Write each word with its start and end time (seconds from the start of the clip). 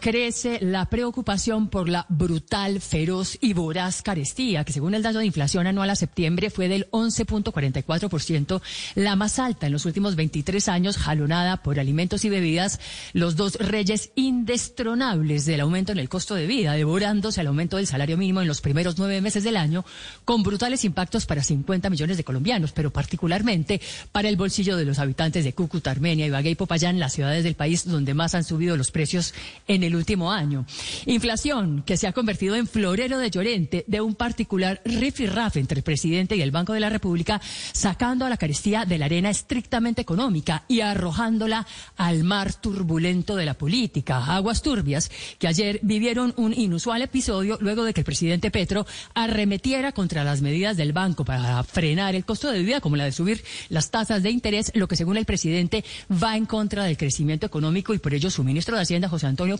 crece 0.00 0.58
la 0.60 0.86
preocupación 0.86 1.68
por 1.68 1.88
la 1.88 2.06
brutal, 2.08 2.80
feroz 2.80 3.38
y 3.40 3.52
voraz 3.52 4.02
carestía, 4.02 4.64
que 4.64 4.72
según 4.72 4.94
el 4.94 5.02
dato 5.02 5.18
de 5.18 5.26
inflación 5.26 5.66
anual 5.66 5.90
a 5.90 5.96
septiembre 5.96 6.50
fue 6.50 6.68
del 6.68 6.90
11.44%, 6.90 8.60
la 8.94 9.16
más 9.16 9.38
alta 9.38 9.66
en 9.66 9.72
los 9.72 9.86
últimos 9.86 10.16
23 10.16 10.68
años, 10.68 10.96
jalonada 10.96 11.58
por 11.62 11.80
alimentos 11.80 12.24
y 12.24 12.30
bebidas, 12.30 12.80
los 13.12 13.36
dos 13.36 13.54
reyes 13.56 14.10
indestronables 14.14 15.44
del 15.44 15.60
aumento 15.60 15.92
en 15.92 15.98
el 15.98 16.08
costo 16.08 16.34
de 16.34 16.46
vida, 16.46 16.72
devorándose 16.74 17.40
el 17.40 17.48
aumento 17.48 17.76
del 17.76 17.86
salario 17.86 18.16
mínimo 18.16 18.40
en 18.40 18.48
los 18.48 18.60
primeros 18.60 18.98
nueve 18.98 19.20
meses 19.20 19.44
del 19.44 19.56
año, 19.56 19.84
con 20.24 20.42
brutales 20.42 20.84
impactos 20.84 21.26
para 21.26 21.42
50 21.42 21.90
millones 21.90 22.16
de 22.16 22.24
colombianos, 22.24 22.72
pero 22.72 22.90
particularmente 22.90 23.80
para 24.12 24.28
el 24.28 24.36
bolsillo 24.36 24.76
de 24.76 24.84
los 24.84 24.98
habitantes 24.98 25.44
de 25.44 25.52
Cúcuta, 25.52 25.90
Armenia, 25.90 26.26
Ibagué 26.26 26.50
y 26.50 26.54
Popayán, 26.54 26.98
las 26.98 27.12
ciudades 27.12 27.44
del 27.44 27.54
país 27.54 27.84
donde 27.84 28.14
más 28.14 28.34
han 28.34 28.44
subido 28.44 28.76
los 28.76 28.90
precios 28.90 29.34
en 29.66 29.82
el 29.82 29.87
último 29.96 30.32
año. 30.32 30.66
Inflación 31.06 31.82
que 31.84 31.96
se 31.96 32.06
ha 32.06 32.12
convertido 32.12 32.54
en 32.56 32.66
florero 32.66 33.18
de 33.18 33.30
llorente 33.30 33.84
de 33.86 34.00
un 34.00 34.14
particular 34.14 34.80
rifirrafe 34.84 35.60
entre 35.60 35.78
el 35.78 35.84
presidente 35.84 36.36
y 36.36 36.42
el 36.42 36.50
Banco 36.50 36.72
de 36.72 36.80
la 36.80 36.90
República, 36.90 37.40
sacando 37.72 38.24
a 38.24 38.28
la 38.28 38.36
carestía 38.36 38.84
de 38.84 38.98
la 38.98 39.06
arena 39.06 39.30
estrictamente 39.30 40.02
económica 40.02 40.64
y 40.68 40.80
arrojándola 40.80 41.66
al 41.96 42.24
mar 42.24 42.54
turbulento 42.54 43.36
de 43.36 43.46
la 43.46 43.54
política. 43.54 44.24
Aguas 44.24 44.62
turbias 44.62 45.10
que 45.38 45.48
ayer 45.48 45.80
vivieron 45.82 46.34
un 46.36 46.52
inusual 46.52 47.02
episodio 47.02 47.58
luego 47.60 47.84
de 47.84 47.94
que 47.94 48.00
el 48.00 48.04
presidente 48.04 48.50
Petro 48.50 48.86
arremetiera 49.14 49.92
contra 49.92 50.24
las 50.24 50.40
medidas 50.40 50.76
del 50.76 50.92
banco 50.92 51.24
para 51.24 51.62
frenar 51.64 52.14
el 52.14 52.24
costo 52.24 52.50
de 52.50 52.62
vida, 52.62 52.80
como 52.80 52.96
la 52.96 53.04
de 53.04 53.12
subir 53.12 53.44
las 53.68 53.90
tasas 53.90 54.22
de 54.22 54.30
interés, 54.30 54.72
lo 54.74 54.88
que 54.88 54.96
según 54.96 55.16
el 55.16 55.24
presidente 55.24 55.84
va 56.10 56.36
en 56.36 56.46
contra 56.46 56.84
del 56.84 56.96
crecimiento 56.96 57.46
económico 57.46 57.94
y 57.94 57.98
por 57.98 58.14
ello 58.14 58.30
su 58.30 58.44
ministro 58.44 58.76
de 58.76 58.82
Hacienda, 58.82 59.08
José 59.08 59.26
Antonio 59.26 59.58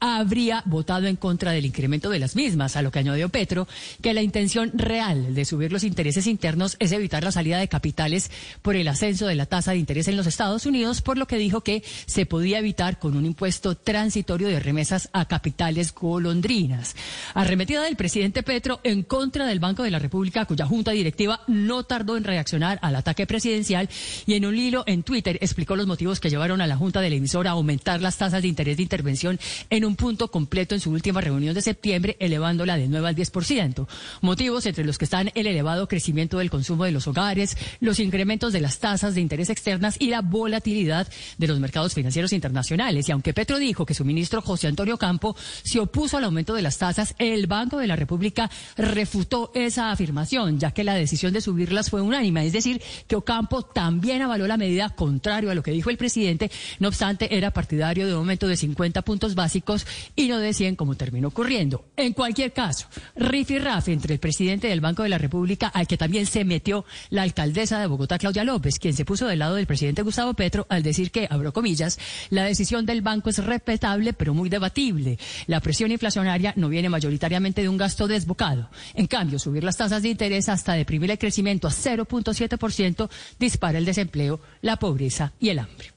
Habría 0.00 0.62
votado 0.66 1.06
en 1.06 1.16
contra 1.16 1.52
del 1.52 1.66
incremento 1.66 2.10
de 2.10 2.18
las 2.18 2.36
mismas, 2.36 2.76
a 2.76 2.82
lo 2.82 2.90
que 2.90 2.98
añadió 2.98 3.28
Petro 3.28 3.68
que 4.00 4.14
la 4.14 4.22
intención 4.22 4.70
real 4.74 5.34
de 5.34 5.44
subir 5.44 5.72
los 5.72 5.84
intereses 5.84 6.26
internos 6.26 6.76
es 6.78 6.92
evitar 6.92 7.24
la 7.24 7.32
salida 7.32 7.58
de 7.58 7.68
capitales 7.68 8.30
por 8.62 8.76
el 8.76 8.88
ascenso 8.88 9.26
de 9.26 9.34
la 9.34 9.46
tasa 9.46 9.72
de 9.72 9.78
interés 9.78 10.08
en 10.08 10.16
los 10.16 10.26
Estados 10.26 10.66
Unidos, 10.66 11.02
por 11.02 11.18
lo 11.18 11.26
que 11.26 11.38
dijo 11.38 11.62
que 11.62 11.82
se 12.06 12.26
podía 12.26 12.58
evitar 12.58 12.98
con 12.98 13.16
un 13.16 13.26
impuesto 13.26 13.76
transitorio 13.76 14.48
de 14.48 14.60
remesas 14.60 15.08
a 15.12 15.26
capitales 15.26 15.94
golondrinas. 15.94 16.96
Arremetida 17.34 17.82
del 17.82 17.96
presidente 17.96 18.42
Petro 18.42 18.80
en 18.84 19.02
contra 19.02 19.46
del 19.46 19.60
Banco 19.60 19.82
de 19.82 19.90
la 19.90 19.98
República, 19.98 20.44
cuya 20.44 20.66
junta 20.66 20.92
directiva 20.92 21.40
no 21.46 21.84
tardó 21.84 22.16
en 22.16 22.24
reaccionar 22.24 22.78
al 22.82 22.96
ataque 22.96 23.26
presidencial 23.26 23.88
y 24.26 24.34
en 24.34 24.46
un 24.46 24.56
hilo 24.56 24.84
en 24.86 25.02
Twitter 25.02 25.38
explicó 25.40 25.76
los 25.76 25.86
motivos 25.86 26.20
que 26.20 26.30
llevaron 26.30 26.60
a 26.60 26.66
la 26.66 26.76
junta 26.76 27.00
de 27.00 27.10
la 27.10 27.16
emisora 27.16 27.50
a 27.50 27.54
aumentar 27.54 28.00
las 28.00 28.16
tasas 28.16 28.42
de 28.42 28.48
interés 28.48 28.76
de 28.76 28.82
intervención 28.82 29.38
en 29.70 29.84
un 29.84 29.96
punto 29.96 30.30
completo 30.30 30.74
en 30.74 30.80
su 30.80 30.90
última 30.90 31.20
reunión 31.20 31.54
de 31.54 31.62
septiembre, 31.62 32.16
elevándola 32.20 32.76
de 32.76 32.88
9 32.88 33.08
al 33.08 33.16
10%. 33.16 33.86
Motivos 34.20 34.66
entre 34.66 34.84
los 34.84 34.98
que 34.98 35.04
están 35.04 35.30
el 35.34 35.46
elevado 35.46 35.88
crecimiento 35.88 36.38
del 36.38 36.50
consumo 36.50 36.84
de 36.84 36.92
los 36.92 37.06
hogares, 37.06 37.56
los 37.80 37.98
incrementos 37.98 38.52
de 38.52 38.60
las 38.60 38.78
tasas 38.78 39.14
de 39.14 39.20
interés 39.20 39.50
externas 39.50 39.96
y 39.98 40.08
la 40.08 40.22
volatilidad 40.22 41.08
de 41.38 41.46
los 41.46 41.60
mercados 41.60 41.94
financieros 41.94 42.32
internacionales. 42.32 43.08
Y 43.08 43.12
aunque 43.12 43.34
Petro 43.34 43.58
dijo 43.58 43.86
que 43.86 43.94
su 43.94 44.04
ministro 44.04 44.42
José 44.42 44.68
Antonio 44.68 44.98
Campo 44.98 45.36
se 45.62 45.80
opuso 45.80 46.16
al 46.16 46.24
aumento 46.24 46.54
de 46.54 46.62
las 46.62 46.78
tasas, 46.78 47.14
el 47.18 47.46
Banco 47.46 47.78
de 47.78 47.86
la 47.86 47.96
República 47.96 48.50
refutó 48.76 49.50
esa 49.54 49.90
afirmación, 49.90 50.58
ya 50.58 50.70
que 50.72 50.84
la 50.84 50.94
decisión 50.94 51.32
de 51.32 51.40
subirlas 51.40 51.90
fue 51.90 52.00
unánime. 52.00 52.46
Es 52.46 52.52
decir, 52.52 52.80
que 53.06 53.16
Ocampo 53.16 53.62
también 53.62 54.22
avaló 54.22 54.46
la 54.46 54.56
medida 54.56 54.90
contrario 54.90 55.50
a 55.50 55.54
lo 55.54 55.62
que 55.62 55.70
dijo 55.70 55.90
el 55.90 55.96
presidente, 55.96 56.50
no 56.78 56.88
obstante, 56.88 57.36
era 57.36 57.50
partidario 57.50 58.06
de 58.06 58.12
un 58.12 58.20
aumento 58.20 58.46
de 58.48 58.56
50 58.56 59.02
puntos 59.02 59.31
básicos 59.34 59.86
y 60.16 60.28
no 60.28 60.38
de 60.38 60.52
100 60.52 60.76
como 60.76 60.94
terminó 60.94 61.28
ocurriendo. 61.28 61.84
En 61.96 62.12
cualquier 62.12 62.52
caso, 62.52 62.86
riff 63.16 63.50
y 63.50 63.58
raf 63.58 63.88
entre 63.88 64.14
el 64.14 64.20
presidente 64.20 64.68
del 64.68 64.80
Banco 64.80 65.02
de 65.02 65.08
la 65.08 65.18
República, 65.18 65.68
al 65.68 65.86
que 65.86 65.96
también 65.96 66.26
se 66.26 66.44
metió 66.44 66.84
la 67.10 67.22
alcaldesa 67.22 67.80
de 67.80 67.86
Bogotá, 67.86 68.18
Claudia 68.18 68.44
López, 68.44 68.78
quien 68.78 68.94
se 68.94 69.04
puso 69.04 69.26
del 69.26 69.38
lado 69.38 69.54
del 69.54 69.66
presidente 69.66 70.02
Gustavo 70.02 70.34
Petro 70.34 70.66
al 70.68 70.82
decir 70.82 71.10
que, 71.10 71.26
abro 71.30 71.52
comillas, 71.52 71.98
la 72.30 72.44
decisión 72.44 72.86
del 72.86 73.02
banco 73.02 73.30
es 73.30 73.44
respetable 73.44 74.12
pero 74.12 74.34
muy 74.34 74.48
debatible. 74.48 75.18
La 75.46 75.60
presión 75.60 75.90
inflacionaria 75.90 76.52
no 76.56 76.68
viene 76.68 76.88
mayoritariamente 76.88 77.62
de 77.62 77.68
un 77.68 77.76
gasto 77.76 78.06
desbocado. 78.06 78.68
En 78.94 79.06
cambio, 79.06 79.38
subir 79.38 79.64
las 79.64 79.76
tasas 79.76 80.02
de 80.02 80.08
interés 80.08 80.48
hasta 80.48 80.74
deprimir 80.74 81.10
el 81.10 81.18
crecimiento 81.18 81.68
a 81.68 81.70
0.7% 81.70 83.08
dispara 83.38 83.78
el 83.78 83.84
desempleo, 83.84 84.40
la 84.60 84.76
pobreza 84.76 85.32
y 85.40 85.50
el 85.50 85.58
hambre. 85.58 85.92